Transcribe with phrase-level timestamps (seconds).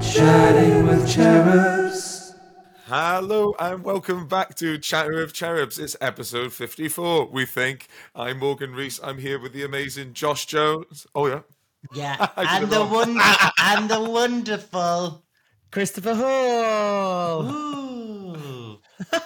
[0.00, 2.34] Chatting with cherubs.
[2.86, 5.78] Hello and welcome back to Chatter of Cherubs.
[5.78, 7.86] It's episode 54, we think.
[8.14, 8.98] I'm Morgan Rees.
[9.02, 11.06] I'm here with the amazing Josh Jones.
[11.14, 11.40] Oh, yeah.
[11.92, 12.90] Yeah, and the wrong.
[12.90, 13.22] wonder
[13.60, 15.22] and the wonderful.
[15.70, 17.42] Christopher Hall.
[17.50, 18.78] Ooh.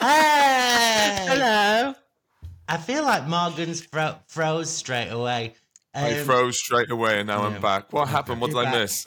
[0.00, 1.26] hey!
[1.28, 1.94] Hello.
[2.68, 5.54] I feel like Morgan's fro- froze straight away.
[5.92, 7.92] I Um, froze straight away and now I'm back.
[7.92, 8.40] What happened?
[8.40, 8.80] What did You're I back.
[8.82, 9.06] miss?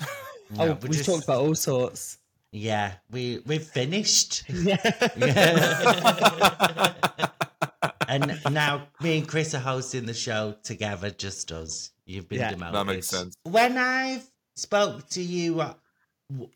[0.57, 2.17] No, oh, we're we just- talked about all sorts.
[2.51, 4.43] Yeah, we we've finished.
[4.47, 4.77] Yeah.
[8.07, 11.91] and now me and Chris are hosting the show together, just us.
[12.05, 12.51] You've been Yeah.
[12.51, 12.75] demoted.
[12.75, 13.35] That makes sense.
[13.43, 15.73] When I've spoke to you, uh,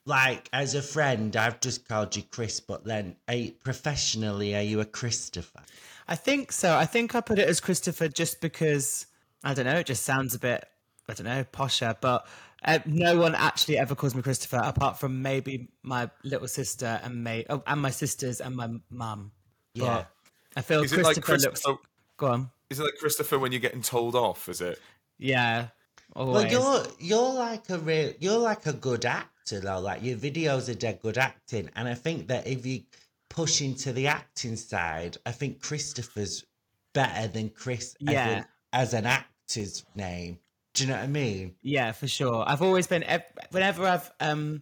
[0.06, 2.60] like as a friend, I've just called you Chris.
[2.60, 5.64] But then, are you- professionally, are you a Christopher?
[6.08, 6.76] I think so.
[6.78, 9.08] I think I put it as Christopher just because
[9.44, 9.78] I don't know.
[9.78, 10.64] It just sounds a bit
[11.10, 12.28] I don't know posher, but
[12.66, 17.24] uh, no one actually ever calls me Christopher apart from maybe my little sister and
[17.24, 19.32] me oh, and my sisters and my mum.
[19.74, 19.86] Yeah.
[19.86, 20.12] But
[20.56, 21.62] I feel Is it like Christopher looks.
[21.62, 21.78] Christopher?
[22.18, 22.52] Go on.
[22.70, 24.50] Is it like Christopher when you're getting told off?
[24.50, 24.80] Is it?
[25.18, 25.68] Yeah.
[26.16, 29.80] Well, you're you're like a real you're like a good actor though.
[29.80, 32.82] Like your videos are dead good acting, and I think that if you
[33.30, 36.46] push into the acting side, I think Christopher's
[36.94, 37.96] better than Chris.
[38.08, 38.28] I Yeah.
[38.28, 40.40] think, as an actor's name.
[40.78, 41.56] Do you know what I mean?
[41.64, 42.44] Yeah, for sure.
[42.46, 43.04] I've always been
[43.50, 44.62] whenever I've um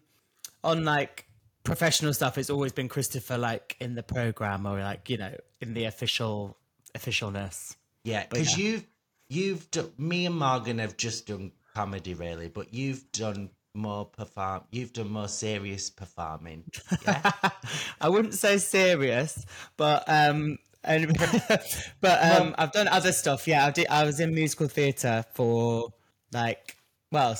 [0.63, 1.27] on like
[1.63, 5.73] professional stuff, it's always been Christopher like in the program or like you know in
[5.73, 6.57] the official
[6.97, 7.75] officialness.
[8.05, 8.65] Yeah, because yeah.
[8.65, 8.87] you've
[9.29, 14.61] you've done, me and Morgan have just done comedy really, but you've done more perform.
[14.71, 16.63] You've done more serious performing.
[17.05, 17.31] Yeah.
[18.01, 21.17] I wouldn't say serious, but um, and,
[22.01, 23.47] but um, I've done other stuff.
[23.47, 23.87] Yeah, I did.
[23.87, 25.89] I was in musical theatre for
[26.35, 26.75] like,
[27.11, 27.35] well,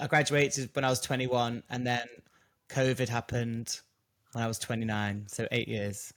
[0.00, 2.06] i graduated when I was twenty one, and then
[2.68, 3.80] COVID happened
[4.32, 5.24] when I was twenty nine.
[5.26, 6.12] So eight years.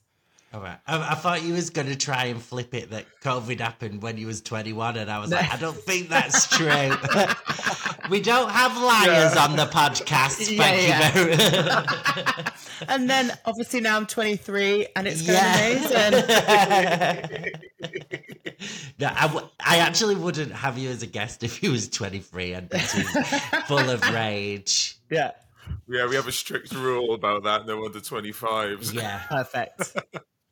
[0.54, 0.76] All right.
[0.86, 4.18] I, I thought you was going to try and flip it that COVID happened when
[4.18, 6.66] you was 21, and I was like, I don't think that's true.
[8.10, 10.50] we don't have liars on the podcast.
[10.52, 11.18] Yeah, Thank yeah.
[11.18, 12.52] you very much.
[12.88, 15.56] And then obviously now I'm twenty three, and it's going Yeah.
[17.80, 18.01] amazing.
[19.02, 22.52] No, I, w- I actually wouldn't have you as a guest if you was 23
[22.52, 22.70] and
[23.66, 24.96] full of rage.
[25.10, 25.32] yeah,
[25.88, 27.66] Yeah, we have a strict rule about that.
[27.66, 28.94] No under 25s.
[28.94, 29.18] Yeah.
[29.28, 29.96] perfect.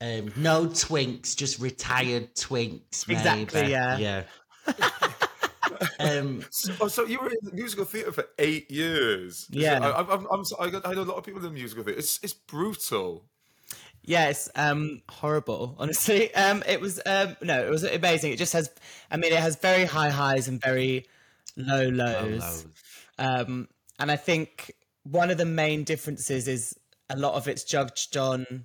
[0.01, 3.09] Um, no twinks, just retired twinks.
[3.09, 3.73] Exactly, maybe.
[3.73, 3.99] yeah.
[3.99, 4.23] Yeah.
[6.01, 6.45] um,
[6.81, 9.47] Oh, so you were in musical theatre for eight years?
[9.51, 9.79] Yeah.
[9.79, 12.01] I, I'm, I'm, I, got, I know a lot of people in the musical theatre.
[12.01, 13.27] It's, it's brutal.
[14.05, 16.35] Yeah, it's um horrible, honestly.
[16.35, 18.33] Um it was um no, it was amazing.
[18.33, 18.71] It just has
[19.11, 21.07] I mean it has very high highs and very
[21.57, 22.23] low lows.
[22.23, 22.67] Low lows.
[23.19, 23.69] Um
[23.99, 24.73] and I think
[25.05, 26.79] one of the main differences is
[27.09, 28.65] a lot of it's judged on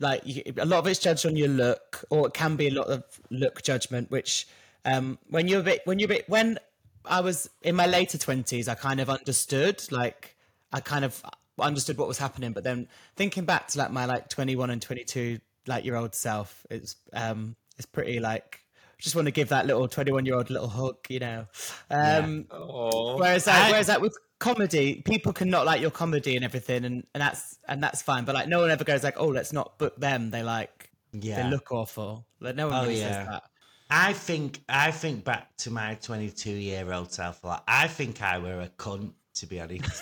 [0.00, 2.88] like a lot of it's judged on your look or it can be a lot
[2.88, 4.46] of look judgment which
[4.84, 6.58] um when you're a bit when you're a bit when
[7.06, 10.36] I was in my later 20s I kind of understood like
[10.72, 11.22] I kind of
[11.58, 15.38] understood what was happening but then thinking back to like my like 21 and 22
[15.66, 18.60] like year old self it's um it's pretty like
[18.98, 21.46] just want to give that little 21 year old little hug you know
[21.90, 26.36] um Oh, Whereas like, I- whereas like with comedy, people can not like your comedy
[26.36, 28.24] and everything, and, and that's and that's fine.
[28.24, 31.42] But like, no one ever goes like, "Oh, let's not book them." They like Yeah.
[31.44, 32.26] they look awful.
[32.40, 33.18] Like no one Oh, really yeah.
[33.20, 33.42] says that.
[33.90, 37.64] I think I think back to my 22 year old self a lot.
[37.68, 40.00] I think I were a cunt, to be honest.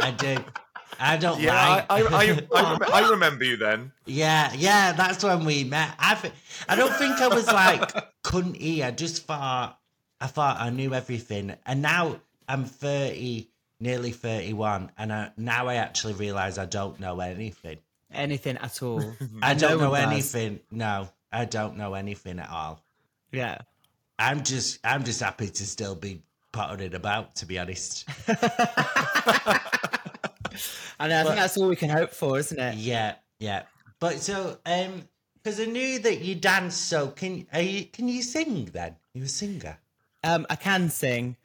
[0.00, 0.44] I do.
[1.00, 1.86] I don't yeah, like.
[1.90, 3.92] I, I, I, I, rem- I remember you then.
[4.06, 5.94] Yeah, yeah, that's when we met.
[5.98, 6.34] I th-
[6.68, 7.92] I don't think I was like
[8.22, 8.84] couldn't cunty.
[8.84, 9.78] I just thought
[10.20, 13.48] I thought I knew everything, and now I'm thirty,
[13.80, 17.78] nearly thirty-one, and I, now I actually realize I don't know anything.
[18.12, 19.02] Anything at all.
[19.42, 20.12] I don't no know one does.
[20.12, 20.60] anything.
[20.70, 22.80] No, I don't know anything at all.
[23.32, 23.58] Yeah.
[24.18, 28.06] I'm just I'm just happy to still be pottering about, to be honest.
[31.00, 32.76] And I think that's all we can hope for, isn't it?
[32.76, 33.62] Yeah, yeah.
[33.98, 38.22] But so, um, because I knew that you dance, so can are you can you
[38.22, 38.96] sing then?
[39.14, 39.78] You're a singer?
[40.22, 41.36] Um, I can sing.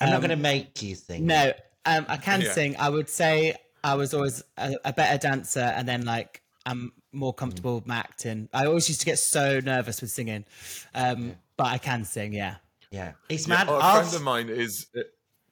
[0.00, 1.26] I'm not Um, going to make you sing.
[1.26, 1.52] No,
[1.86, 2.52] um, I can Yeah.
[2.52, 2.76] sing.
[2.78, 7.32] I would say I was always a, a better dancer, and then like I'm more
[7.32, 8.48] comfortable with my acting.
[8.52, 10.44] I always used to get so nervous with singing,
[10.94, 12.34] um, but I can sing.
[12.34, 12.56] Yeah.
[12.90, 13.68] Yeah, it's Yeah, mad.
[13.68, 14.86] oh, a I've- friend of mine is.
[14.96, 15.00] uh,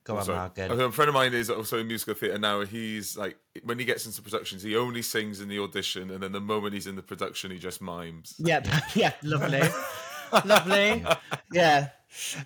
[0.04, 0.38] Go on, sorry.
[0.38, 0.80] Morgan.
[0.82, 2.60] A friend of mine is also in musical theatre now.
[2.60, 6.32] He's like, when he gets into productions, he only sings in the audition, and then
[6.32, 8.34] the moment he's in the production, he just mimes.
[8.38, 8.66] Yep.
[8.94, 9.12] Yeah.
[9.22, 9.62] Lovely.
[10.44, 11.04] lovely.
[11.52, 11.88] Yeah.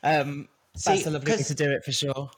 [0.02, 2.30] Um, that's a lovely way 'cause- to do it for sure.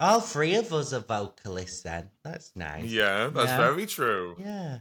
[0.00, 2.10] All three of us are vocalists then.
[2.24, 2.84] That's nice.
[2.84, 3.56] Yeah, that's Yeah.
[3.58, 4.36] very true.
[4.40, 4.78] Yeah.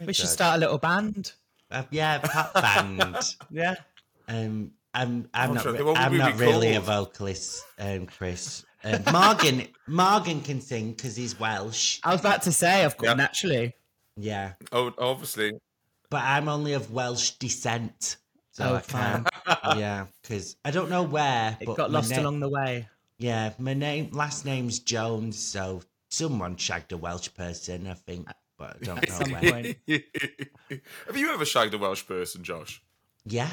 [0.00, 1.32] We should start a little band.
[1.70, 3.16] Uh, yeah, pop band.
[3.50, 3.74] Yeah.
[4.28, 6.74] Um, I'm I'm I'm not trying to re- think, what would I'm not be really
[6.74, 8.64] a vocalist, um, Chris.
[8.84, 12.00] Um, Morgan Morgan can sing because he's Welsh.
[12.04, 13.14] I was about to say, of course, Yeah.
[13.14, 13.74] naturally.
[14.16, 15.52] Yeah, Oh, obviously.
[16.10, 18.16] but I'm only of Welsh descent,
[18.52, 19.28] so Oh, I can't.
[19.78, 21.56] yeah, because I don't know where.
[21.60, 22.88] It but got lost na- along the way.
[23.18, 28.76] Yeah, my name last name's Jones, so someone shagged a Welsh person, I think, but
[28.80, 29.74] I don't know where.
[31.06, 32.82] Have you ever shagged a Welsh person, Josh?
[33.24, 33.50] Yeah,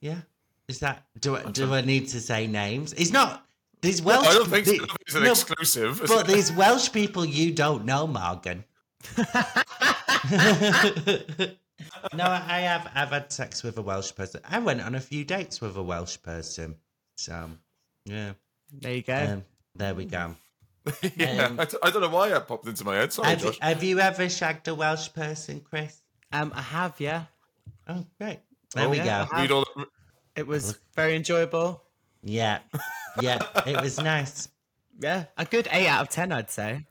[0.00, 0.20] yeah.
[0.68, 2.92] Is that do I, do I need to say names?
[2.94, 3.46] It's not.
[3.82, 4.26] these Welsh.
[4.26, 6.02] I don't think the- it's an no, exclusive.
[6.08, 8.64] But these Welsh people you don't know, Morgan.
[9.16, 9.24] no,
[12.24, 12.90] I have.
[12.94, 14.40] I've had sex with a Welsh person.
[14.48, 16.76] I went on a few dates with a Welsh person.
[17.16, 17.50] So,
[18.04, 18.32] yeah.
[18.72, 19.14] There you go.
[19.16, 20.34] Um, there we go.
[21.16, 23.12] yeah, um, I, d- I don't know why that popped into my head.
[23.12, 23.58] Sorry, Have, Josh.
[23.60, 26.00] have you ever shagged a Welsh person, Chris?
[26.32, 27.24] Um, I have, yeah.
[27.88, 28.40] Oh, great.
[28.74, 29.36] There Oh, we yeah, go.
[29.36, 29.86] Read all the-
[30.36, 31.82] It was very enjoyable.
[32.22, 32.60] Yeah.
[33.20, 33.38] Yeah.
[33.66, 34.48] It was nice.
[34.98, 36.86] Yeah, a good eight out of ten, I'd say.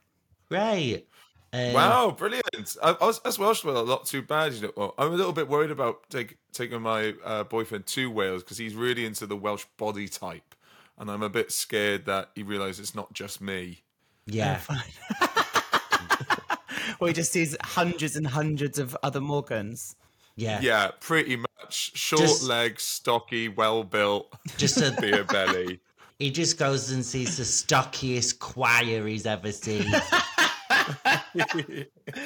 [0.48, 1.06] Great.
[1.52, 2.76] Um, Wow, brilliant!
[2.82, 4.52] I, I was as Welsh well, not too bad.
[4.52, 8.10] You know, well, I'm a little bit worried about take, taking my uh, boyfriend to
[8.10, 10.54] Wales because he's really into the Welsh body type,
[10.98, 13.82] and I'm a bit scared that he realizes it's not just me.
[14.26, 14.60] Yeah.
[16.98, 19.96] Or he just sees hundreds and hundreds of other Morgans.
[20.36, 20.60] Yeah.
[20.60, 25.80] Yeah, pretty much short Just- legs, stocky, well built, Just a, beer belly.
[26.18, 29.86] he just goes and sees the stockiest choir he's ever seen.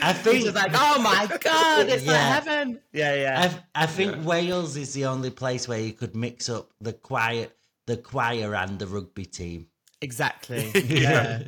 [0.03, 2.13] I think just like, oh my god, it's Yeah.
[2.13, 2.81] like heaven.
[2.93, 3.59] Yeah, yeah.
[3.75, 7.49] I, I think Wales is the only place where you could mix up the choir,
[7.87, 9.69] the choir and the rugby team.
[10.03, 10.71] exactly.
[10.75, 11.45] Yeah.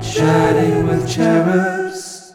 [0.00, 2.27] Chatting with cherubs.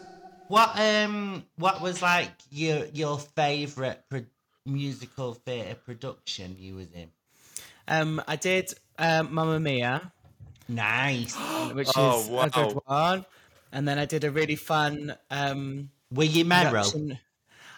[0.48, 4.26] What um what was like your your favorite pro-
[4.66, 7.08] musical theatre production you was in?
[7.88, 10.12] um, I did um, Mamma Mia,
[10.68, 11.34] Nice.
[11.72, 13.24] which Oh, is a good one,
[13.72, 16.70] and then I did a really fun um, Were you Meryl?
[16.70, 17.18] production-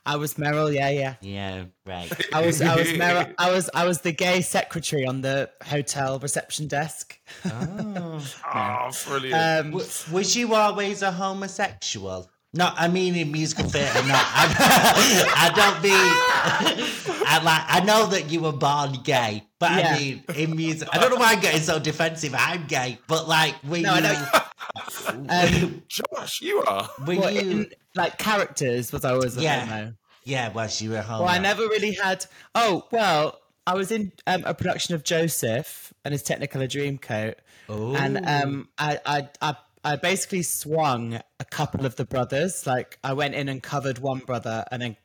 [0.04, 0.72] I was Meryl.
[0.72, 1.14] Yeah, yeah.
[1.20, 2.12] Yeah, right.
[2.32, 3.34] I was I was Meryl.
[3.38, 7.18] I was I was the gay secretary on the hotel reception desk.
[7.44, 8.24] Oh.
[8.54, 9.34] Oh, brilliant!
[9.66, 12.30] Um, W- was you always a homosexual?
[12.56, 14.02] No, I mean in musical theatre.
[14.06, 17.22] No, I, I don't mean.
[17.28, 17.62] I like.
[17.68, 19.88] I know that you were born gay, but Yeah.
[19.94, 20.88] I mean in music.
[20.92, 22.34] I don't know why I'm getting so defensive.
[22.36, 24.02] I'm gay, but like, were No, I you?
[24.02, 25.64] know.
[25.64, 26.88] um, Josh, you are.
[27.06, 27.40] were what, you?
[27.40, 29.64] in, like characters was I always a Yeah.
[29.66, 29.92] homo.
[30.24, 31.24] yeah, well, you were homo.
[31.24, 32.26] Well, I never really had.
[32.54, 37.34] Oh well, I was in um, a production of Joseph and his Technicolor Dreamcoat,
[37.68, 37.94] Oh.
[37.96, 39.56] and um, I, I I
[39.86, 42.66] I basically swung a couple of the brothers.
[42.66, 44.96] Like I went in and covered one brother, and then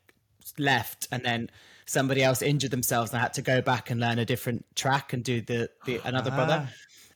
[0.57, 1.51] left, and then
[1.85, 5.13] somebody else injured themselves, and I had to go back and learn a different track
[5.13, 6.67] and do the, the another brother.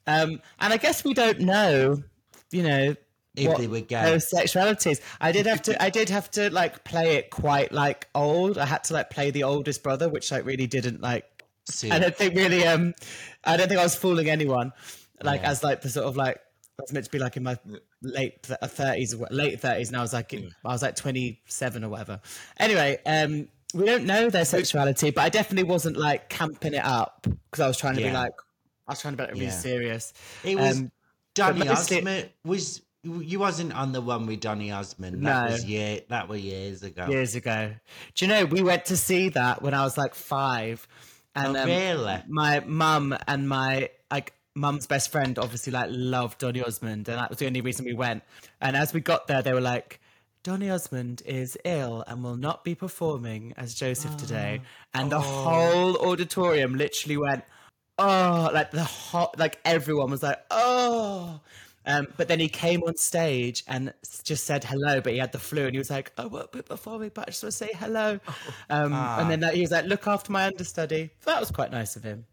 [0.05, 2.03] Um, and I guess we don't know,
[2.51, 2.95] you know.
[3.35, 4.01] If what they were gay.
[4.05, 5.01] those sexualities.
[5.19, 5.81] I did have to.
[5.81, 8.57] I did have to like play it quite like old.
[8.57, 11.25] I had to like play the oldest brother, which like really didn't like.
[11.67, 11.91] Suit.
[11.91, 12.65] I don't think really.
[12.65, 12.93] Um,
[13.43, 14.71] I don't think I was fooling anyone.
[15.21, 15.49] Like Yeah.
[15.49, 16.39] as like the sort of like
[16.77, 17.57] I was meant to be like in my
[18.01, 22.19] late thirties, late thirties, and I was like I was like twenty seven or whatever.
[22.59, 27.27] Anyway, um, we don't know their sexuality, but I definitely wasn't like camping it up
[27.49, 28.33] because I was trying to be like
[28.87, 29.51] I was trying to be like, really Yeah.
[29.51, 30.13] serious.
[30.43, 30.91] It was Um,
[31.33, 32.29] Donny Osmond.
[32.43, 35.21] Was you wasn't on the one with Donny Osmond?
[35.21, 35.29] No.
[35.29, 36.01] That was year.
[36.09, 37.07] That were years ago.
[37.07, 37.73] years ago.
[38.15, 40.87] Do you know we went to see that when I was like five,
[41.35, 46.63] and Oh, um, my mum and my like mum's best friend obviously like loved Donny
[46.63, 48.23] Osmond, and that was the only reason we went.
[48.61, 49.99] And as we got there, they were like.
[50.43, 54.61] Donny Osmond is ill and will not be performing as Joseph today.
[54.93, 57.43] And the whole auditorium literally went,
[57.97, 61.41] oh, like the hot, like everyone was like, oh.
[61.87, 63.91] Um, but then he came on stage and
[64.23, 66.61] just said hello, but he had the flu and he was like, I won't be
[66.61, 68.19] performing, but I just want to say hello.
[68.69, 71.11] Um, And then that, he was like, look after my understudy.
[71.21, 72.25] So that was quite nice of him.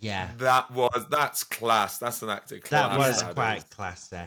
[0.00, 1.98] Yeah, That was that's class.
[1.98, 2.90] That's an acting class.
[2.90, 3.64] that was that quite is.
[3.64, 4.20] classy.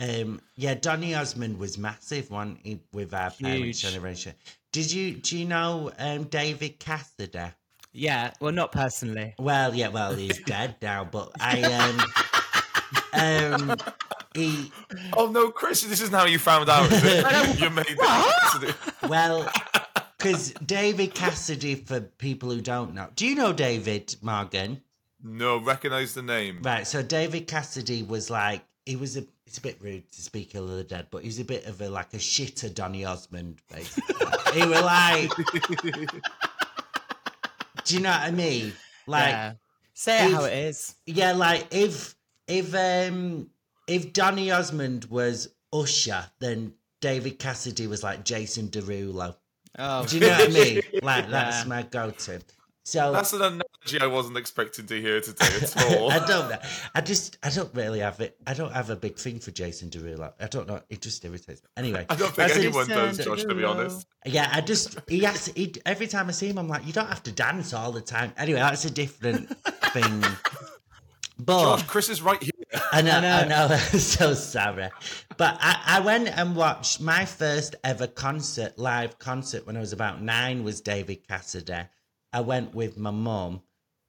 [0.00, 2.58] Um, yeah, Donny Osmond was massive, one
[2.92, 3.82] with our parents' Huge.
[3.82, 4.34] generation.
[4.72, 7.40] Did you do you know um, David Cassidy?
[7.92, 9.34] Yeah, well, not personally.
[9.38, 11.62] Well, yeah, well, he's dead now, but I
[13.12, 13.76] um, um,
[14.34, 14.70] he
[15.14, 15.82] Oh no, Chris!
[15.82, 16.92] This isn't how you found out.
[16.92, 17.60] Is it?
[17.60, 18.76] you made it.
[19.08, 19.50] well,
[20.16, 24.82] because David Cassidy, for people who don't know, do you know David Morgan?
[25.22, 26.60] No, recognize the name.
[26.62, 30.54] Right, so David Cassidy was like he was a it's a bit rude to speak
[30.54, 33.04] ill of the dead, but he was a bit of a like a shitter Donny
[33.04, 34.14] Osmond, basically.
[34.54, 35.30] he was like
[37.84, 38.72] Do you know what I mean?
[39.06, 39.52] Like yeah.
[39.94, 40.94] Say it if- how it is.
[41.06, 42.14] yeah, like if
[42.46, 43.48] if um
[43.86, 49.34] if Donny Osmond was Usher, then David Cassidy was like Jason Derulo.
[49.78, 50.82] Oh, Do you know what I mean?
[51.02, 51.68] Like that's Yeah.
[51.68, 52.40] my go-to.
[52.88, 56.10] So That's an analogy I wasn't expecting to hear today at all.
[56.10, 56.58] I don't know.
[56.94, 58.38] I just I don't really have it.
[58.46, 60.32] I don't have a big thing for Jason Derulo.
[60.40, 60.80] I don't know.
[60.88, 61.68] It just irritates me.
[61.76, 64.06] Anyway, I don't think anyone does, Jason Josh, to be honest.
[64.24, 67.08] Yeah, I just he has he, every time I see him, I'm like, you don't
[67.08, 68.32] have to dance all the time.
[68.38, 69.54] Anyway, that's a different
[69.92, 70.24] thing.
[71.38, 72.52] But Josh, Chris is right here.
[72.90, 73.48] I know, I know.
[73.48, 73.66] know.
[73.92, 74.88] I'm so sorry.
[75.36, 79.92] But I, I went and watched my first ever concert, live concert, when I was
[79.92, 81.82] about nine, was David Cassidy.
[82.32, 83.62] I went with my mum,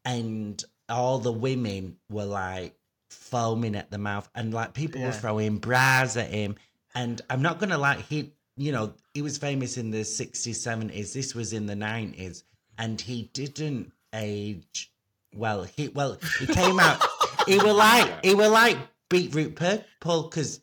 [0.05, 2.75] and all the women were like
[3.09, 6.55] foaming at the mouth, and like people were throwing bras at him.
[6.95, 11.13] And I'm not gonna like he, you know, he was famous in the 60s, 70s.
[11.13, 12.43] This was in the 90s,
[12.77, 14.91] and he didn't age
[15.35, 15.63] well.
[15.63, 17.05] He well, he came out.
[17.47, 18.77] he were like he were like
[19.09, 20.61] beetroot purple because.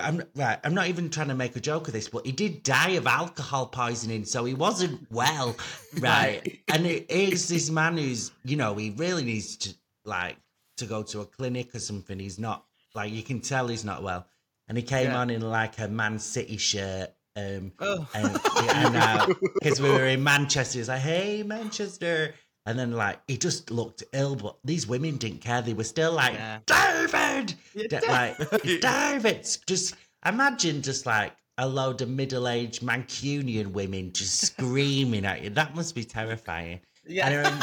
[0.00, 0.58] I'm right.
[0.64, 3.06] I'm not even trying to make a joke of this, but he did die of
[3.06, 5.56] alcohol poisoning, so he wasn't well,
[6.00, 6.60] right?
[6.68, 10.36] and it is this man who's, you know, he really needs to like
[10.78, 12.18] to go to a clinic or something.
[12.18, 14.26] He's not like you can tell he's not well.
[14.68, 15.18] And he came Yeah.
[15.18, 18.08] on in like a Man City shirt, um, Oh.
[18.14, 18.32] and
[19.54, 22.34] because we were in Manchester, he's like, "Hey, Manchester,"
[22.66, 25.62] and then like he just looked ill, but these women didn't care.
[25.62, 26.58] They were still like, Yeah.
[26.66, 27.54] "David,"
[27.88, 28.38] Da- like
[28.80, 29.48] David.
[29.66, 35.50] Just imagine just like a load of middle-aged Mancunian women just screaming at you.
[35.50, 36.80] That must be terrifying.
[37.06, 37.28] Yeah.
[37.28, 37.62] And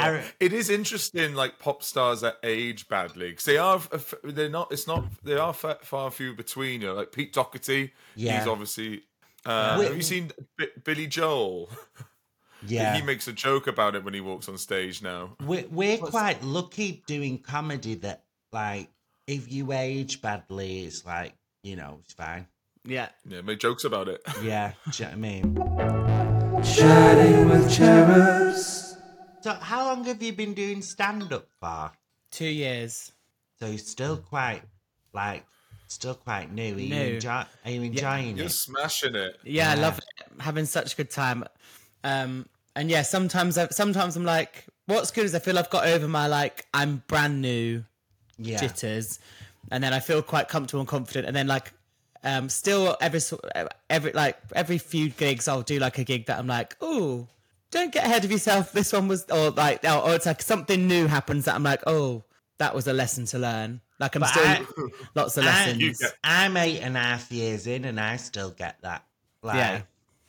[0.00, 3.80] I rem- It is interesting, like pop stars that age badly because they are.
[4.24, 4.72] They're not.
[4.72, 5.04] It's not.
[5.22, 6.80] They are fa- far few between.
[6.80, 7.92] You know, like Pete Doherty.
[8.16, 8.40] Yeah.
[8.40, 9.02] He's obviously.
[9.46, 11.70] Uh, Wi- have you seen B- Billy Joel?
[12.66, 12.96] Yeah.
[12.96, 15.36] He makes a joke about it when he walks on stage now.
[15.44, 18.88] We're, we're quite lucky doing comedy that, like,
[19.26, 22.46] if you age badly, it's like, you know, it's fine.
[22.84, 23.08] yeah.
[23.26, 24.20] Yeah, make jokes about it.
[24.42, 26.64] Yeah, do you know what I mean?
[26.64, 28.96] Chatting with cherubs.
[29.42, 31.90] So, how long have you been doing stand up for?
[32.30, 33.12] Two years.
[33.58, 34.62] So, you're still quite,
[35.12, 35.44] like,
[35.88, 36.74] still quite new.
[36.74, 37.14] Are you, New.
[37.14, 38.36] enjoy- are you enjoying it?
[38.38, 39.38] You're smashing it.
[39.44, 39.80] Yeah, I Yeah.
[39.82, 40.40] love it.
[40.40, 41.44] Having such a good time.
[42.02, 45.86] Um, and yeah, sometimes I, sometimes I'm like, what's good is I feel I've got
[45.86, 47.84] over my like I'm brand new
[48.38, 48.58] Yeah.
[48.58, 49.18] jitters,
[49.70, 51.72] and then I feel quite comfortable and confident, and then like.
[52.26, 53.20] Um, still every
[53.90, 57.26] every like every few gigs I'll do like a gig that I'm like oh
[57.70, 60.88] don't get ahead of yourself this one was or like or, or it's like something
[60.88, 62.24] new happens that I'm like oh
[62.56, 64.64] that was a lesson to learn like I'm But still I-
[65.14, 68.52] lots of I- lessons get- I'm eight and a half years in, and I still
[68.52, 69.04] get that.
[69.42, 69.80] Like, Yeah.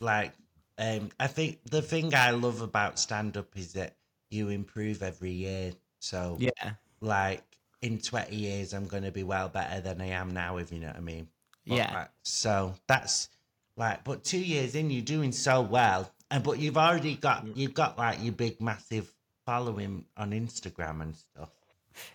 [0.01, 0.33] like,
[0.77, 3.95] um, I think the thing I love about stand up is that
[4.29, 5.73] you improve every year.
[5.99, 7.43] So, yeah like,
[7.81, 10.79] in 20 years, I'm going to be well better than I am now, if you
[10.79, 11.27] know what I mean.
[11.67, 11.93] But, Yeah.
[11.93, 13.29] like, so that's
[13.77, 17.73] like, but two years in, you're doing so well, and but you've already got you've
[17.73, 19.13] got like your big massive
[19.45, 21.49] following on Instagram and stuff.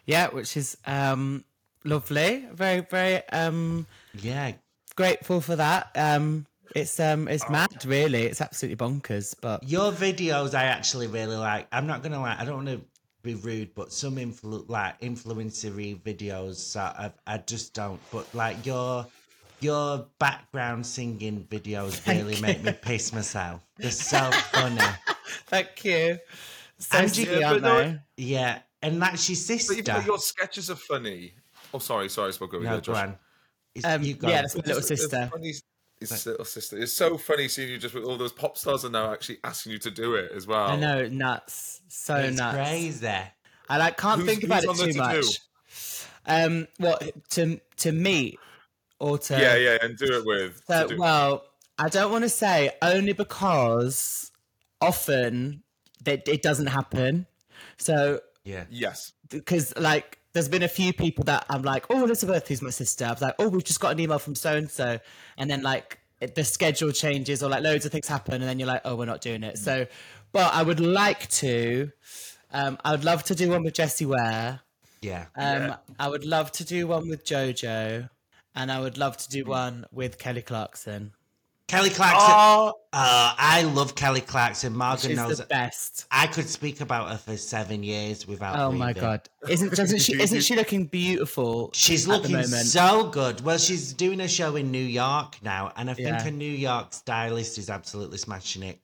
[0.05, 1.45] yeah which is um
[1.85, 4.53] lovely very very um Yeah,
[4.97, 5.91] grateful for that.
[5.95, 8.23] Um, it's um, it's mad, really.
[8.25, 9.35] It's absolutely bonkers.
[9.41, 11.67] But Your videos I actually really like.
[11.73, 12.81] I'm not gonna lie, I don't want to
[13.23, 18.01] be rude, but some influ- like influencery videos sort of I just don't.
[18.13, 19.07] But like your
[19.61, 23.61] your background singing videos really make me piss myself.
[23.77, 24.81] They're so funny.
[25.49, 26.19] thank you.
[26.79, 27.99] So And sweet, you- aren't but no.
[28.17, 29.73] Yeah, and that's your But sister.
[29.75, 31.35] even though your sketches are funny.
[31.75, 32.77] Oh, sorry, sorry, I spoke over no, you.
[32.79, 33.03] go Josh.
[33.05, 33.19] on.
[33.75, 34.29] It's, Um, you go.
[34.29, 35.29] yeah, that's my little It's- it's sister.
[35.31, 35.55] funny-
[36.01, 36.79] It's little sister.
[36.79, 39.73] It's so funny seeing you just with all those pop stars are now actually asking
[39.73, 40.69] you to do it as well.
[40.69, 42.57] I know, nuts, so it's nuts.
[42.57, 43.07] crazy.
[43.69, 45.25] I like can't Who's- think about it too to much.
[45.25, 45.31] do?
[46.27, 48.39] Um, what to to meet
[48.99, 50.63] or to Yeah, yeah, and do it with.
[50.67, 51.45] So, do- well,
[51.79, 54.31] I don't want to say only because
[54.81, 55.63] often
[56.05, 57.27] that it doesn't happen.
[57.79, 58.65] So Yeah.
[58.71, 59.13] yes.
[59.29, 63.05] because like there's been a few people that I'm like, oh Elizabeth, who's my sister.
[63.05, 64.99] I was like, oh, we've just got an email from so and so,
[65.37, 68.59] and then like it, the schedule changes or like loads of things happen, and then
[68.59, 69.59] you're like, oh, we're not doing it.
[69.59, 69.87] So,
[70.33, 71.91] but I would like to.
[72.53, 74.61] Um, I would love to do one with Jessie Ware.
[75.03, 75.27] Yeah.
[75.37, 78.11] Um, I would love to do one with JoJo,
[78.55, 81.13] and I would love to do one with Kelly Clarkson.
[81.71, 82.31] Kelly Clarkson.
[82.33, 84.77] Oh, Uh, I love Kelly Clarkson.
[84.77, 85.39] Morgan She's knows.
[85.39, 86.07] the best.
[86.11, 88.59] I could speak about her for seven years without.
[88.59, 89.29] Oh my god!
[89.49, 90.21] Isn't doesn't she?
[90.21, 91.71] Isn't she looking beautiful?
[91.73, 93.41] She's looking so good.
[93.43, 96.23] Well, she's doing a show in New York now, and I think Yeah.
[96.23, 98.81] her New York stylist is absolutely smashing it.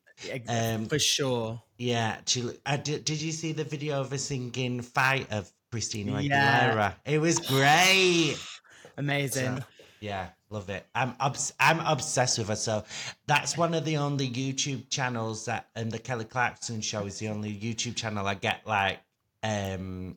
[0.48, 1.60] Um, for sure.
[1.78, 2.48] Yeah, she.
[2.64, 6.28] I did, did you see the video of her singing "Fight" of Christina Aguilera?
[6.30, 6.92] Yeah.
[7.04, 8.36] It was great.
[8.96, 9.62] Amazing.
[10.00, 10.86] Yeah, love it.
[10.94, 12.56] I'm obs- I'm obsessed with her.
[12.56, 12.84] So
[13.26, 17.28] that's one of the only YouTube channels that, and the Kelly Clarkson show is the
[17.28, 18.98] only YouTube channel I get like,
[19.42, 20.16] um,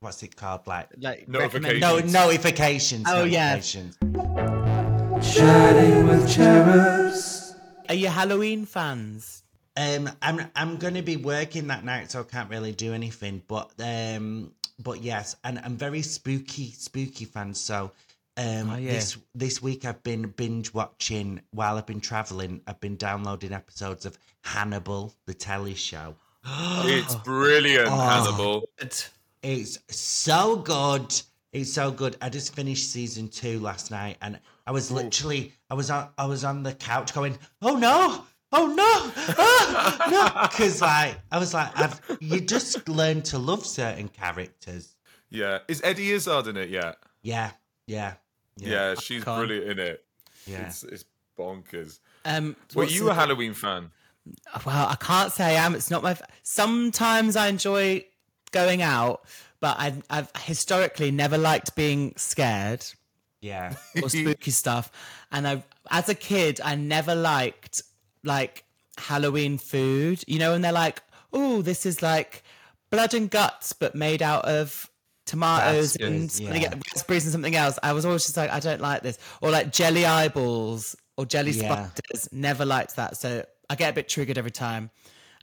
[0.00, 0.66] what's it called?
[0.66, 1.80] Like like Notifications.
[1.80, 3.06] no notifications.
[3.08, 3.54] Oh, yeah.
[3.54, 3.96] notifications.
[5.22, 7.54] Chatting with cherubs.
[7.88, 9.42] Are you Halloween fans?
[9.76, 13.42] Um, I'm I'm going to be working that night, so I can't really do anything.
[13.48, 17.54] But um, but yes, and I'm very spooky spooky fan.
[17.54, 17.90] So
[18.36, 18.92] um, Oh, yeah.
[18.92, 22.60] this this week I've been binge watching while I've been traveling.
[22.66, 26.16] I've been downloading episodes of Hannibal, the telly show.
[26.46, 27.96] it's brilliant, Oh.
[27.96, 28.68] Hannibal.
[29.42, 31.20] It's so good.
[31.52, 32.16] It's so good.
[32.20, 36.26] I just finished season two last night, and I was literally, I was on, I
[36.26, 41.54] was on the couch going, "Oh no, oh no, oh, no," because like I was
[41.54, 44.96] like, I've, you just learn to love certain characters.
[45.30, 46.96] Yeah, is Eddie Izzard in it yet?
[47.22, 47.52] Yeah,
[47.86, 48.14] yeah,
[48.56, 49.38] Yeah, she's Icon.
[49.46, 50.04] brilliant in it.
[50.46, 50.66] yeah.
[50.66, 51.04] It's, it's
[51.38, 51.98] bonkers.
[52.24, 53.90] Um, Were you a Halloween fan?
[54.64, 55.74] Well, I can't say I am.
[55.74, 56.12] It's not my.
[56.12, 58.04] f- Sometimes I enjoy
[58.52, 59.24] going out,
[59.60, 62.84] but I, I've historically never liked being scared
[63.40, 63.74] yeah.
[64.02, 64.90] or spooky stuff.
[65.30, 67.82] And I, as a kid, I never liked
[68.22, 68.64] like
[68.96, 70.22] Halloween food.
[70.26, 72.42] You know, and they're like, "Oh, this is like
[72.90, 74.88] blood and guts, but made out of."
[75.26, 76.74] Tomatoes That's and good, something- yeah.
[76.94, 77.78] raspberries and something else.
[77.82, 81.52] I was always just like, I don't like this, or like jelly eyeballs or jelly
[81.52, 81.88] Yeah.
[81.88, 82.28] spiders.
[82.32, 84.90] Never liked that, so I get a bit triggered every time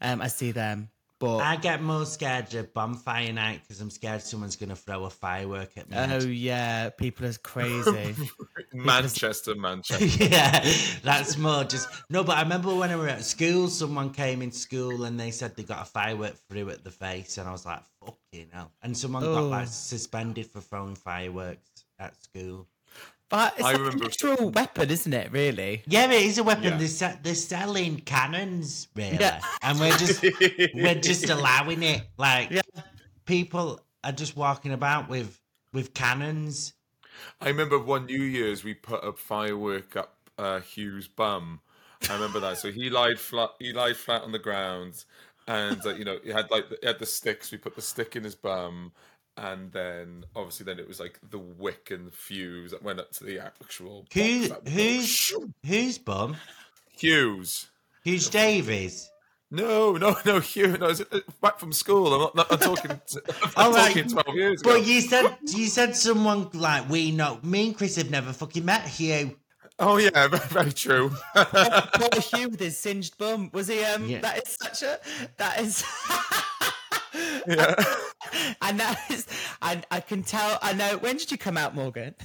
[0.01, 0.89] um, I see them.
[1.19, 5.09] But I get more scared of bonfire night because I'm scared someone's gonna throw a
[5.11, 5.95] firework at me.
[5.95, 8.15] oh yeah, people are crazy.
[8.73, 10.03] Manchester, Manchester.
[10.23, 10.67] yeah,
[11.03, 12.23] that's more just no.
[12.23, 15.55] But I remember when I were at school, someone came in school and they said
[15.55, 17.81] they got a firework through at the face, and I was like,
[18.31, 19.47] "Fucking hell!" And someone got Oh.
[19.47, 22.67] like suspended for throwing fireworks at school.
[23.29, 25.31] but it's I like remember- a natural weapon, isn't it?
[25.31, 25.83] Really?
[25.87, 26.65] Yeah, it is a weapon.
[26.65, 26.77] Yeah.
[26.77, 29.41] They're, se- they're selling cannons, really, Yeah.
[29.61, 30.21] and we're just
[30.73, 32.03] we're just allowing it.
[32.17, 32.61] Like Yeah.
[33.25, 35.39] people are just walking about with
[35.71, 36.73] with cannons.
[37.39, 41.61] I remember one New Year's we put a firework up uh, Hugh's bum.
[42.09, 42.57] I remember that.
[42.57, 43.51] So he lied flat.
[43.59, 45.05] He lied flat on the ground,
[45.51, 47.51] and uh, you know he had like he had the sticks.
[47.51, 48.91] We put the stick in his bum,
[49.37, 53.11] and then obviously then it was like the wick and the fuse that went up
[53.13, 54.05] to the actual.
[54.13, 55.33] Who box that- who's
[55.65, 56.37] who's bum?
[56.97, 57.67] Hughes?
[58.03, 59.09] Who's Davies?
[59.53, 60.77] No, no, no, Hugh.
[60.77, 62.13] No, it's, uh, back from school.
[62.13, 62.35] I'm not.
[62.35, 62.91] not I'm talking.
[63.57, 63.87] I'm right.
[63.87, 64.77] talking twelve years ago.
[64.77, 67.39] But you said you said someone like we know.
[67.43, 69.35] Me and Chris have never fucking met Hugh.
[69.79, 71.11] Oh yeah, very, very true.
[71.35, 73.49] Poor Hugh with his singed bum.
[73.53, 73.83] Was he?
[73.83, 74.19] Um, Yeah.
[74.21, 74.99] that is such a.
[75.37, 75.83] That is.
[77.47, 77.75] yeah.
[78.61, 79.27] and that is.
[79.61, 80.59] I I can tell.
[80.61, 80.97] I know.
[80.97, 82.15] When did you come out, Morgan?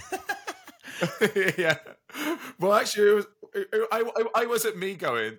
[1.58, 1.76] yeah.
[2.60, 3.26] Well, actually, it was.
[3.92, 5.38] I, I, I wasn't me going.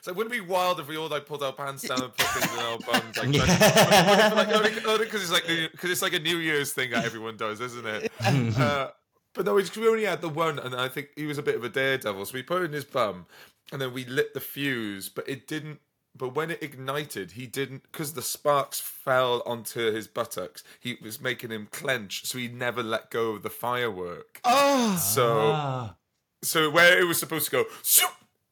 [0.00, 2.26] so it wouldn't be wild if we all like pulled our pants down and put
[2.26, 3.16] things in our bums.
[3.18, 4.32] Like, Yeah.
[4.34, 7.60] like, only because it's like because it's like a New Year's thing that everyone does,
[7.60, 8.12] isn't it?
[8.58, 8.88] uh,
[9.34, 11.64] but no, we only had the one, and I think he was a bit of
[11.64, 12.24] a daredevil.
[12.26, 13.26] So we put it in his bum,
[13.72, 15.80] and then we lit the fuse, but it didn't.
[16.16, 20.62] But when it ignited, he didn't because the sparks fell onto his buttocks.
[20.78, 24.40] He was making him clench, so he never let go of the firework.
[24.44, 25.96] Oh, So Ah.
[26.42, 27.64] so where it was supposed to go,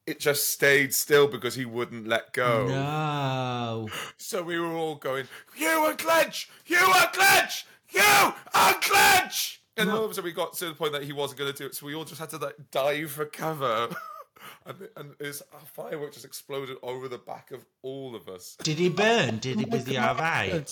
[0.05, 2.67] it just stayed still because he wouldn't let go.
[2.67, 3.87] no.
[4.17, 9.61] So we were all going, you unclench, you unclench, you unclench.
[9.77, 11.51] And then all of a sudden we got to the point that he wasn't going
[11.51, 13.89] to do it, so we all just had to like dive for cover.
[14.65, 15.41] and and his
[15.73, 18.55] firework just exploded over the back of all of us.
[18.61, 19.39] Did he burn?
[19.39, 19.65] Did he?
[19.65, 20.51] Was he alright?
[20.51, 20.71] good.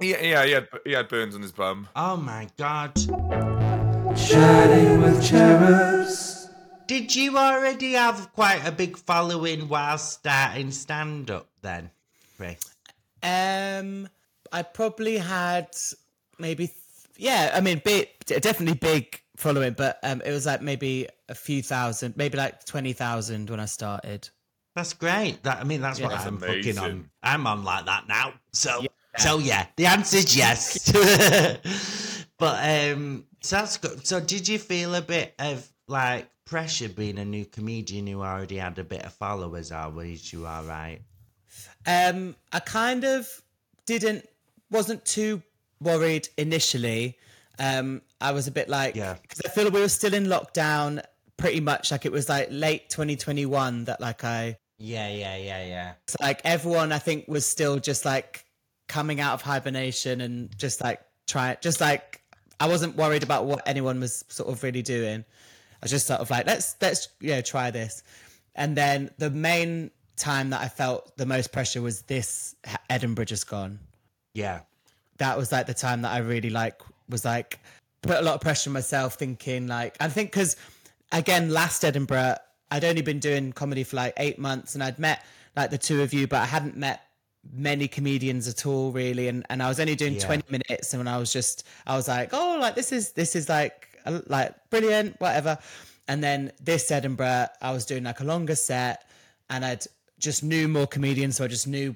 [0.00, 1.88] Yeah, yeah, he had, he had burns on his bum.
[1.94, 2.94] Oh my god.
[4.16, 6.48] Chatting with cherubs.
[6.86, 11.90] Did you already have quite a big following while starting stand up then,
[12.36, 12.58] Chris?
[13.22, 14.08] Um,
[14.52, 15.68] I probably had
[16.38, 16.70] maybe.
[17.16, 21.34] Th- yeah, I mean, big, definitely big following, but um, it was like maybe a
[21.34, 24.28] few thousand, maybe like twenty thousand when I started.
[24.74, 25.42] That's great.
[25.44, 26.84] That I mean, that's what That's I'm fucking on.
[26.84, 27.10] amazing.
[27.22, 28.34] I'm on like that now.
[28.52, 28.88] So, Yeah.
[29.18, 30.90] so yeah, the answer's yes.
[32.38, 34.06] but um, so that's good.
[34.06, 38.56] So, did you feel a bit of like pressure being a new comedian who already
[38.56, 41.00] had a bit of followers, or was you all right?
[41.86, 43.28] Um, I kind of
[43.86, 44.26] didn't,
[44.70, 45.42] wasn't too
[45.80, 47.18] worried initially.
[47.58, 49.14] Um, I was a bit like, Yeah.
[49.20, 51.02] because I feel we were still in lockdown
[51.36, 51.90] pretty much.
[51.90, 55.92] Like it was like late 2021 that like I, Yeah, yeah, yeah, yeah.
[56.08, 58.44] so, like everyone I think was still just like
[58.88, 62.22] coming out of hibernation and just like try, just like
[62.60, 65.20] I wasn't worried about what anyone was sort of really doing.
[65.20, 68.02] I was just sort of like, let's let's you know try this.
[68.54, 72.54] And then the main time that I felt the most pressure was this
[72.88, 73.80] Edinburgh just gone.
[74.32, 74.60] Yeah.
[75.18, 77.60] That was like the time that I really like was like
[78.02, 80.56] put a lot of pressure on myself, thinking like I think because
[81.12, 82.36] again last Edinburgh
[82.70, 85.24] I'd only been doing comedy for like eight months and I'd met
[85.56, 87.02] like the two of you, but I hadn't met
[87.52, 90.20] many comedians at all really and, and I was only doing Yeah.
[90.26, 93.36] 20 minutes and when I was just I was like oh like this is this
[93.36, 93.88] is like
[94.26, 95.58] like brilliant whatever
[96.08, 99.08] and then this Edinburgh I was doing like a longer set
[99.50, 99.84] and I'd
[100.18, 101.94] just knew more comedians so I just knew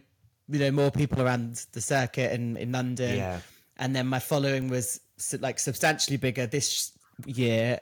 [0.49, 3.41] you know more people around the circuit in, in London Yeah.
[3.77, 5.01] and then my following was
[5.41, 6.93] like substantially bigger this
[7.27, 7.81] year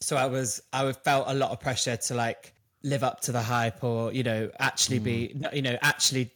[0.00, 3.32] so I was I would felt a lot of pressure to like live up to
[3.32, 5.40] the hype or you know actually be Mm.
[5.40, 6.30] no- you know actually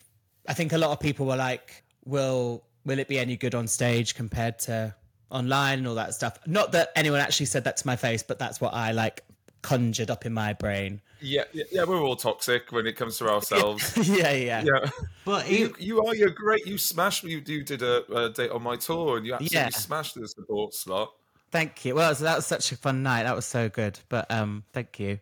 [0.47, 3.67] I think a lot of people were like will will it be any good on
[3.69, 4.95] stage compared to
[5.31, 8.39] online and all that stuff not that anyone actually said that to my face but
[8.39, 9.23] that's what I like
[9.61, 13.97] conjured up in my brain Yeah, yeah, we're all toxic when it comes to ourselves.
[14.09, 14.91] yeah yeah yeah.
[15.25, 16.67] But You, it, you are you're great.
[16.67, 17.25] You smashed.
[17.25, 19.69] You, you did a, a date on my tour, and you absolutely Yeah.
[19.71, 21.13] smashed the support slot.
[21.51, 21.95] Thank you.
[21.95, 23.23] Well, so that was such a fun night.
[23.25, 23.99] That was so good.
[24.09, 25.19] But um, thank you.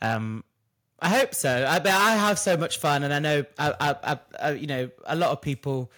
[0.00, 0.44] Um,
[1.00, 1.66] I hope so.
[1.68, 4.66] I, but I have so much fun, and I know, I, I, I, I, you
[4.66, 5.90] know, a lot of people.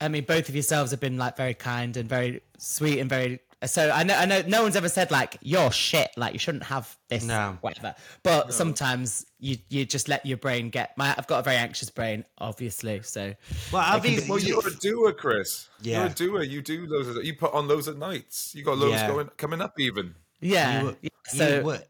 [0.00, 3.40] I mean, both of yourselves have been like very kind and very sweet and very.
[3.66, 6.64] So I know, I know, no one's ever said like you're shit, like you shouldn't
[6.64, 7.56] have this, No.
[7.60, 7.94] whatever.
[8.22, 10.96] But sometimes you you just let your brain get.
[10.96, 13.02] My, I've got a very anxious brain, obviously.
[13.02, 13.34] So
[13.72, 15.68] well, obviously, Well, you're a doer, Chris.
[15.80, 15.98] Yeah.
[15.98, 16.42] You're a doer.
[16.42, 17.24] You do loads of.
[17.24, 18.54] You put on loads at nights.
[18.54, 19.08] You got loads Yeah.
[19.08, 20.14] going coming up even.
[20.40, 20.80] Yeah.
[20.80, 21.82] You were- yeah, you so were-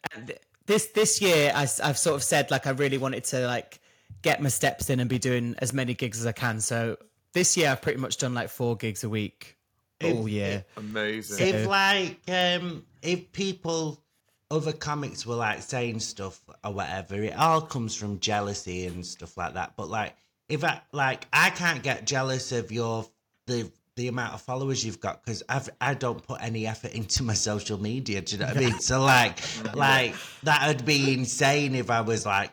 [0.66, 3.80] this this year, I, have sort of said like I really wanted to like
[4.22, 6.61] get my steps in and be doing as many gigs as I can.
[6.61, 6.96] So
[7.32, 9.56] this year, I've pretty much done like four gigs a week
[10.05, 10.65] all year.
[10.77, 11.47] Amazing.
[11.49, 14.03] if like um if people
[14.51, 19.37] other comics were like saying stuff or whatever it all comes from jealousy and stuff
[19.38, 20.15] like that but like
[20.49, 23.07] if i like i can't get jealous of your
[23.47, 27.23] the the amount of followers you've got because i've i don't put any effort into
[27.23, 29.38] my social media do you know what i mean so like
[29.75, 32.53] like that would be insane if i was like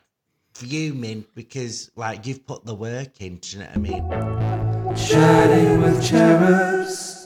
[0.54, 5.82] fuming because like you've put the work in do you know what i mean Chatting
[5.82, 7.19] with cherubs.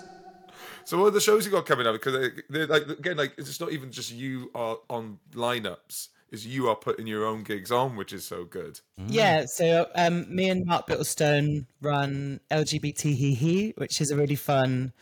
[0.93, 1.93] So what are the shows you got coming up?
[1.93, 6.09] Because they- they're like again, like it's not even just you are on lineups.
[6.29, 8.79] Is you are putting your own gigs on, which is so good.
[9.07, 14.35] Yeah, so um, me and Mark Bittlestone run LGBT He He, which is a really
[14.35, 14.93] fun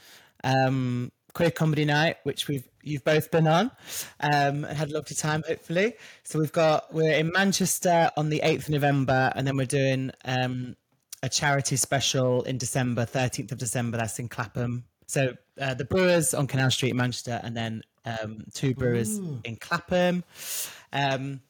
[0.45, 3.69] um, queer comedy night, which we've you've both been on
[4.21, 5.95] um, and had a lovely time, hopefully.
[6.23, 10.11] So we've got we're in Manchester on the eighth of November, and then we're doing
[10.23, 10.77] um,
[11.21, 13.97] a charity special in December, thirteenth of December.
[13.97, 14.85] That's in Clapham.
[15.11, 19.57] So uh, the Brewers on Canal Street in Manchester, and then um, two Brewers in
[19.59, 20.23] Clapham.
[20.93, 21.41] Um,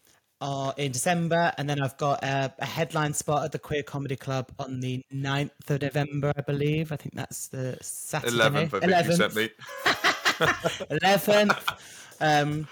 [0.41, 4.15] are in December, and then I've got a, a headline spot at the Queer Comedy
[4.15, 6.91] Club on the 9th of November, I believe.
[6.91, 8.33] I think that's the Saturday.
[8.33, 9.49] Eleventh, I think you sent me.
[11.03, 11.77] 11th.
[12.19, 12.67] Um,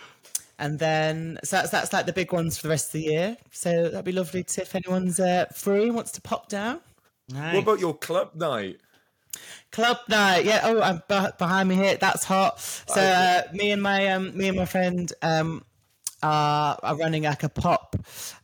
[0.58, 3.38] and then, so that's, that's like the big ones for the rest of the year.
[3.52, 6.80] So that'd be lovely to, if anyone's uh, free and wants to pop down.
[7.30, 7.54] nice.
[7.54, 8.80] What about your club night?
[9.72, 10.62] Club night, yeah.
[10.64, 11.98] Oh, I'm be- behind me here.
[11.98, 12.60] That's hot.
[12.60, 15.64] So uh, me and my um, me and my friend um,
[16.24, 17.96] are, are running like a pop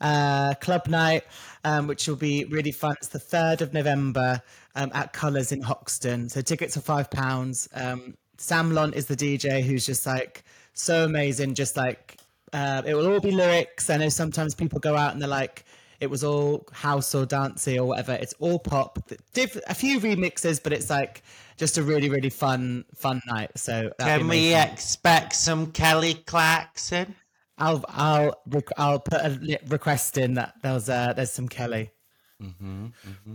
[0.01, 1.23] uh, club night,
[1.63, 2.95] um, which will be really fun.
[2.99, 4.41] It's the third of November
[4.75, 6.29] um, at Colours in Hoxton.
[6.29, 7.67] So tickets are five pounds.
[7.73, 10.43] Um, Sam Lont is the DJ, who's just like
[10.73, 11.55] so amazing.
[11.55, 12.17] Just like
[12.53, 13.89] uh, it will all be lyrics.
[13.89, 15.65] I know sometimes people go out and they're like,
[15.99, 18.13] it was all house or dancey or whatever.
[18.13, 18.99] It's all pop.
[19.33, 21.23] Diff- a few remixes, but it's like
[21.57, 23.51] just a really, really fun, fun night.
[23.57, 24.73] So Can we amazing.
[24.73, 27.15] expect some Kelly Clarkson?
[27.57, 31.91] I'll, I'll, rec- I'll put a li- request in that there's, uh, there's some Kelly.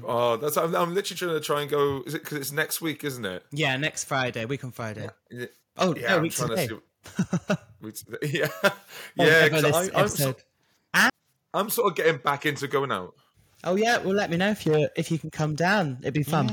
[0.06, 2.02] Oh, that's I'm, I'm literally trying to try and go.
[2.06, 3.44] Is it because it's next week, isn't it?
[3.50, 5.08] Yeah, next Friday, week on Friday.
[5.30, 5.46] Yeah.
[5.78, 6.66] Oh, Yeah, no, I'm week trying today.
[6.68, 6.82] to
[7.82, 8.26] see.
[8.38, 8.70] yeah, yeah.
[9.16, 10.36] whatever 'cause this I, I'm, so,
[11.54, 13.14] I'm sort of getting back into going out.
[13.64, 15.98] Oh yeah, well let me know if you if you can come down.
[16.00, 16.48] It'd be fun.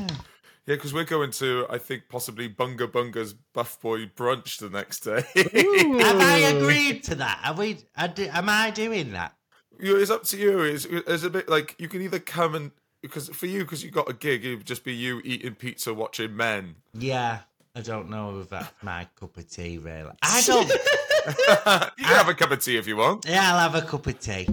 [0.66, 5.00] Yeah, because we're going to, I think, possibly Bunga Bunga's Buff Boy brunch the next
[5.00, 5.24] day.
[5.34, 7.42] Have I agreed to that?
[7.46, 7.78] Are we?
[7.96, 9.34] I do, am I doing that?
[9.80, 10.60] You- it's up to you.
[10.64, 13.92] It's, it's a bit like you can either come and because for you because you
[13.92, 16.76] got a gig, it'd just be you eating pizza, watching men.
[16.94, 17.40] Yeah,
[17.78, 19.78] I don't know if that's my cup of tea.
[19.78, 20.68] Really, I don't.
[20.68, 23.26] you can have a cup of tea if you want.
[23.28, 24.46] yeah, I'll have a cup of tea.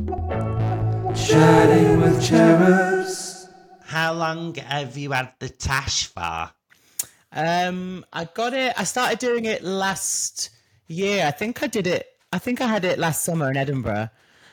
[1.16, 3.48] Chatting with cherubs.
[3.84, 6.50] How long have you had the tash for?
[7.32, 8.74] Um, I got it.
[8.78, 10.50] I started doing it last
[10.86, 11.24] year.
[11.26, 12.06] I think I did it.
[12.32, 14.10] I think I had it last summer in Edinburgh,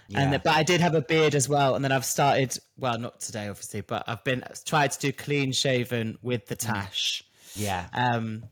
[0.07, 0.19] Yeah.
[0.21, 1.75] and but I did have a beard as well.
[1.75, 2.57] And then I've started.
[2.77, 7.23] Well, not today, obviously, but I've been tried to do clean shaven with the tash.
[7.55, 8.43] Yeah, Um,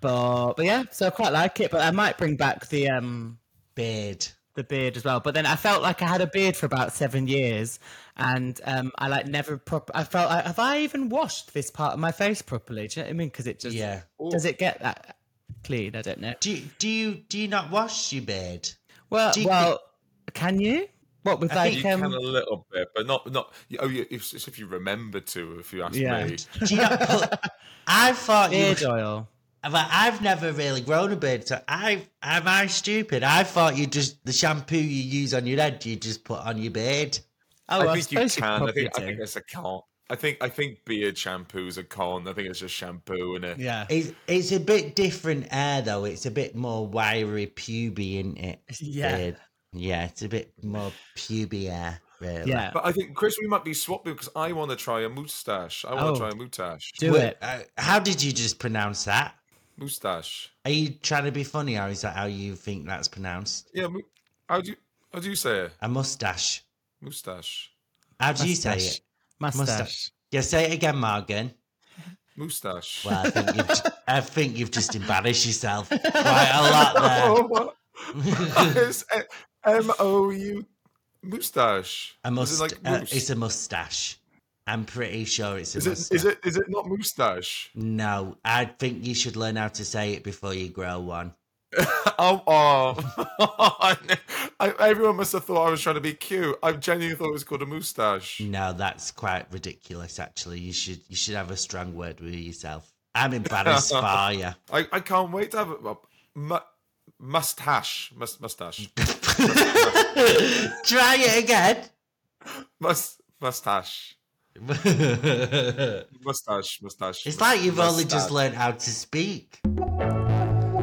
[0.00, 1.70] but but yeah, so I quite like it.
[1.70, 3.38] But I might bring back the um
[3.74, 4.26] beard.
[4.54, 5.20] the beard as well.
[5.20, 7.78] But then I felt like I had a beard for about seven years,
[8.16, 9.90] and um, I like never prop.
[9.94, 12.88] I felt like, have I even washed this part of my face properly?
[12.88, 13.28] Do you know what I mean?
[13.28, 14.02] Because it just Yeah.
[14.30, 15.16] does it get that
[15.64, 15.94] clean?
[15.96, 16.34] I don't know.
[16.40, 18.68] Do you, do you do you not wash your beard?
[19.10, 19.80] Well, Do you well,
[20.32, 20.88] can you?
[21.22, 22.00] What with I like think You um?
[22.02, 23.52] can a little bit, but not not.
[23.80, 26.24] Oh, yeah, if, it's if you remember to, if you ask Yeah.
[26.24, 26.36] me.
[26.64, 27.38] Do you not put?
[27.86, 28.58] I thought you.
[28.58, 29.28] beard oil.
[29.70, 33.22] But I've never really grown a beard, so I am I stupid?
[33.22, 34.82] I thought you just the shampoo you
[35.20, 37.18] use on your head, you just put on your beard.
[37.68, 38.44] Oh, I I think you suppose can.
[38.44, 39.80] I probably think I think it's a con.
[40.08, 42.28] I think I think beard shampoo's a con.
[42.28, 43.58] I think it's just shampoo in it.
[43.58, 46.04] yeah, It's it's a bit different hair though.
[46.04, 48.60] It's a bit more wiry, puby, isn't it?
[48.80, 49.16] Yeah.
[49.16, 49.36] Beard.
[49.72, 50.04] yeah.
[50.04, 52.48] It's a bit more puby hair, really.
[52.50, 52.70] yeah.
[52.72, 55.84] But I think Chris, we might be swapping because I want to try a moustache.
[55.84, 56.12] I want Oh.
[56.12, 56.92] to try a moustache.
[57.00, 57.38] Do Wait, it.
[57.42, 59.34] uh, how did you just pronounce that?
[59.76, 60.50] Moustache.
[60.64, 63.68] Are you trying to be funny, or is that how you think that's pronounced?
[63.74, 63.88] Yeah.
[63.88, 64.00] Mo-
[64.48, 64.76] how do you
[65.12, 65.72] how do you say it?
[65.80, 66.64] A mustache.
[67.00, 67.70] Moustache.
[68.18, 69.00] How do you say it?
[69.38, 70.10] Mustache.
[70.30, 71.52] Yeah, say it again, Morgan.
[72.36, 73.04] Moustache.
[73.04, 77.22] Well, I think you've, I think you've just embarrassed yourself quite a lot there.
[77.24, 77.76] oh, what?
[78.76, 79.04] it's
[79.64, 80.64] M O U
[81.22, 82.16] moustache.
[82.24, 83.12] A Is must, it like uh, mousse?
[83.12, 84.18] it's a mustache.
[84.66, 86.16] I'm pretty sure it's a Is it mustache.
[86.16, 87.70] is it is it not moustache?
[87.74, 91.34] No, I think you should learn how to say it before you grow one.
[92.18, 93.96] oh, oh.
[94.60, 96.56] I, everyone must have thought I was trying to be cute.
[96.62, 98.40] I genuinely thought it was called a moustache.
[98.40, 100.18] No, that's quite ridiculous.
[100.18, 102.90] Actually, you should you should have a strong word with yourself.
[103.14, 104.48] I'm embarrassed by you.
[104.72, 105.96] I, I can't wait to have a, a
[106.34, 106.58] mu-
[107.18, 108.12] mustache.
[108.16, 108.88] Must, mustache.
[110.84, 111.84] Try it again.
[112.80, 114.15] Must, mustache.
[116.24, 116.80] Mustache.
[116.82, 117.26] Mustache.
[117.26, 118.30] It's like you've only just mustache.
[118.32, 119.60] learned how to speak.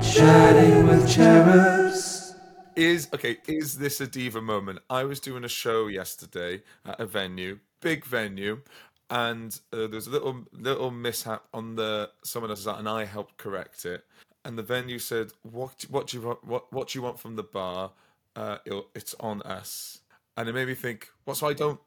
[0.01, 2.35] Chatting with cherubs.
[2.75, 3.37] Is okay.
[3.47, 4.79] Is this a diva moment?
[4.89, 8.61] I was doing a show yesterday at a venue, big venue,
[9.09, 13.37] and uh, there's a little little mishap on the someone else's art, and I helped
[13.37, 14.03] correct it.
[14.43, 16.43] And the venue said, "What what do you want?
[16.43, 17.91] What what do you want from the bar?
[18.35, 19.99] Uh, it'll, it's on us."
[20.35, 21.37] And it made me think, "What?
[21.37, 21.79] So I don't?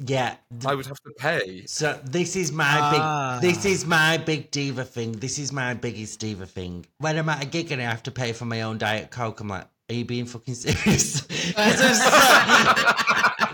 [0.00, 0.36] Yeah.
[0.64, 3.38] I would have to pay." So this is my Ah.
[3.40, 3.54] big.
[3.54, 5.12] This is my big diva thing.
[5.12, 6.86] This is my biggest diva thing.
[6.98, 9.40] When I'm at a gig and I have to pay for my own diet coke,
[9.40, 11.22] I'm like, "Are you being fucking serious?"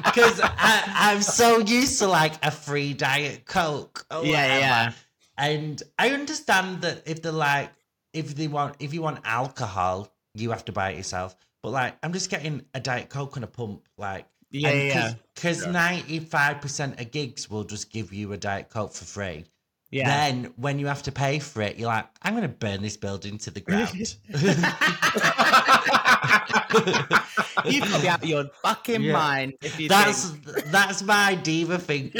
[0.04, 4.06] Because I'm so used to like a free diet coke.
[4.10, 4.60] Or Yeah, whatever.
[4.60, 4.92] yeah.
[5.36, 7.70] And I understand that if they're like,
[8.12, 11.34] if they want, if you want alcohol, you have to buy it yourself.
[11.62, 14.26] But like, I'm just getting a diet coke and a pump, like.
[14.54, 15.12] Yeah, yeah.
[15.34, 19.44] Because ninety-five percent of gigs will just give you a diet coke for free.
[19.90, 20.06] Yeah.
[20.08, 22.96] Then when you have to pay for it, you're like, I'm going to burn this
[22.96, 23.90] building to the ground.
[27.64, 29.12] You'd be out of your fucking Yeah.
[29.12, 30.64] mind if you that's think.
[30.66, 32.10] that's my diva thing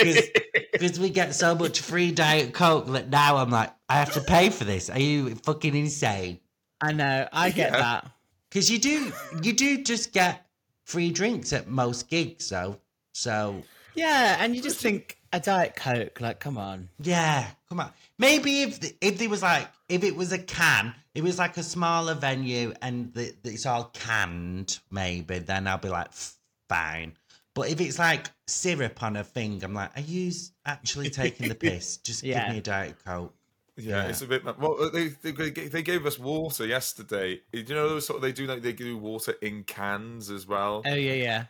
[0.73, 4.21] because we get so much free diet coke that now I'm like, I have to
[4.21, 4.91] pay for this.
[4.91, 6.39] Are you fucking insane?
[6.81, 7.29] I know.
[7.33, 7.79] I get Yeah.
[7.79, 8.11] that.
[8.51, 10.44] Because you do you do just get
[10.85, 12.79] free drinks at most gigs, though.
[13.13, 13.63] So
[13.95, 16.21] Yeah, and you just think a diet coke.
[16.21, 16.89] Like, come on.
[17.01, 17.91] yeah, come on.
[18.19, 21.57] Maybe if the, if there was like if it was a can, it was like
[21.57, 24.79] a smaller venue and the, the- it's all canned.
[24.91, 26.09] Maybe then I'll be like
[26.69, 27.13] fine.
[27.55, 30.33] But if it's like syrup on a thing, I'm like, are you
[30.67, 31.99] actually taking the piss?
[31.99, 32.47] Just Yeah.
[32.47, 33.33] give me a diet coke.
[33.77, 34.09] Yeah, Yeah.
[34.09, 34.45] it's a bit.
[34.59, 37.41] Well, they, they they gave us water yesterday.
[37.53, 40.83] You know, those sort of they do like they do water in cans as well.
[40.87, 41.45] Oh yeah, yeah.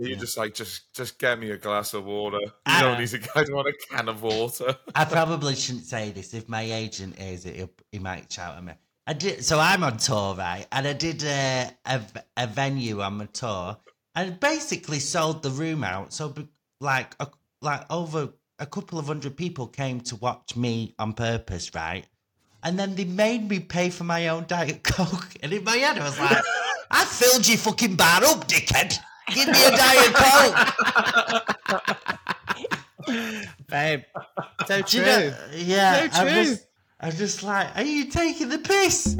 [0.00, 2.38] You just like just just get me a glass of water.
[2.40, 2.80] You Ah.
[2.80, 3.20] don't need to.
[3.36, 4.76] I don't want a can of water.
[4.94, 6.34] I probably shouldn't say this.
[6.34, 8.72] If my agent hears it, he'll, might shout at me.
[9.06, 9.44] I did.
[9.44, 10.66] So I'm on tour, right?
[10.70, 12.00] And I did a a,
[12.36, 13.76] a venue on my tour,
[14.14, 16.12] and basically sold the room out.
[16.12, 16.32] So
[16.80, 17.28] like a,
[17.60, 18.28] like over
[18.58, 22.04] a couple of hundred people came to watch me on purpose, right?
[22.62, 25.28] And then they made me pay for my own Diet Coke.
[25.42, 26.42] And in my head, I was like,
[26.90, 28.98] I filled your fucking bar up, dickhead.
[29.28, 30.56] Give me a Diet Coke.
[33.68, 34.02] Babe,
[34.66, 35.00] so Do true.
[35.00, 36.10] you know- yeah.
[36.10, 36.38] So I true.
[36.38, 36.66] was,
[37.00, 39.14] I was just like, are you taking the piss?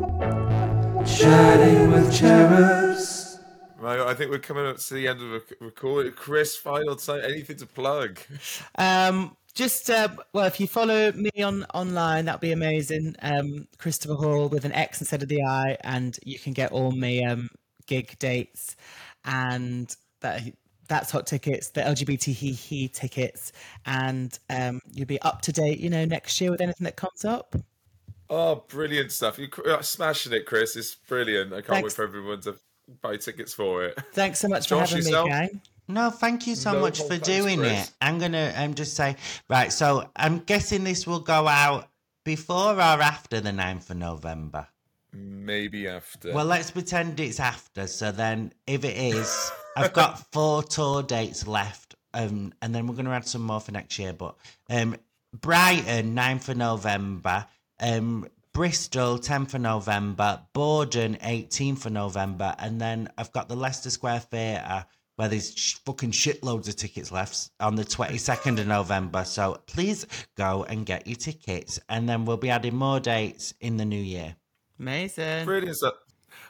[1.20, 3.27] Chatting with cherubs.
[3.80, 6.12] Right, I think we're coming up to the end of the recording.
[6.12, 8.18] Chris, final time, anything to plug?
[8.76, 13.14] Um, just uh, well, if you follow me on online, that'd be amazing.
[13.22, 16.90] Um, Christopher Hall with an X instead of the I, and you can get all
[16.90, 17.50] my um,
[17.86, 18.74] gig dates,
[19.24, 20.42] and that
[20.88, 23.52] that's hot tickets, the LGBT he he tickets,
[23.86, 27.24] and um, you'll be up to date, you know, next year with anything that comes
[27.24, 27.54] up.
[28.28, 29.38] Oh, brilliant stuff!
[29.38, 30.74] You are smashing it, Chris.
[30.74, 31.52] It's brilliant.
[31.52, 31.84] I can't Thanks.
[31.84, 32.56] wait for everyone to
[33.02, 33.98] buy tickets for it.
[34.12, 35.26] Thanks so much Josh, for having yourself?
[35.26, 35.60] me, gang.
[35.88, 37.88] No, thank you so No much for doing Chris.
[37.88, 37.92] it.
[38.02, 39.16] I'm gonna um, just say
[39.48, 39.72] right.
[39.72, 41.88] So I'm guessing this will go out
[42.24, 44.66] before or after the 9th of November.
[45.14, 46.32] Maybe after.
[46.34, 47.86] Well, let's pretend it's after.
[47.86, 52.94] So then, if it is, I've got four tour dates left, um, and then we're
[52.94, 54.12] going to add some more for next year.
[54.12, 54.36] But
[54.68, 54.96] um,
[55.40, 57.46] Brighton, 9th of November,
[57.80, 63.90] um, Bristol, 10th of November, Borden, 18th of November, and then I've got the Leicester
[63.90, 69.24] Square Theatre where there's sh- fucking shitloads of tickets left on the 22nd of November.
[69.24, 70.06] So please
[70.36, 74.00] go and get your tickets, and then we'll be adding more dates in the new
[74.00, 74.36] year.
[74.78, 75.44] Amazing.
[75.44, 75.94] Brilliant stuff.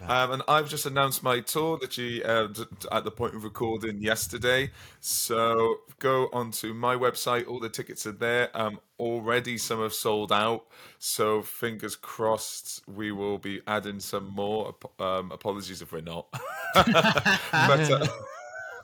[0.09, 2.49] Um, and I've just announced my tour that you uh,
[2.93, 4.71] at the point of recording yesterday.
[5.01, 7.47] So go onto my website.
[7.47, 8.49] All the tickets are there.
[8.55, 10.67] Um, already some have sold out.
[10.99, 14.75] So fingers crossed, we will be adding some more.
[14.99, 16.27] Um, apologies if we're not.
[16.75, 18.07] but, uh,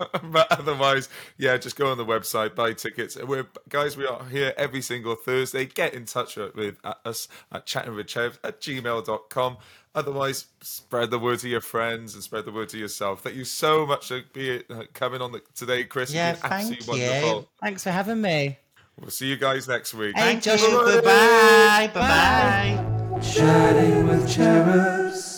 [0.24, 3.16] but otherwise, yeah, just go on the website, buy tickets.
[3.16, 5.66] We're guys, we are here every single Thursday.
[5.66, 9.56] Get in touch with us at chattingwithchev at gmail.com.
[9.94, 13.22] Otherwise, spread the word to your friends and spread the word to yourself.
[13.22, 16.10] Thank you so much for being, uh, coming on the, today, Chris.
[16.10, 17.10] You've Yeah, been thank absolutely you.
[17.10, 17.48] wonderful.
[17.62, 18.58] Thanks for having me.
[19.00, 20.16] We'll see you guys next week.
[20.16, 20.62] Hey, Thank Josh.
[20.62, 20.68] you.
[20.84, 21.90] Bye bye.
[21.94, 23.20] Bye bye.
[23.22, 25.33] Chatting with cherubs.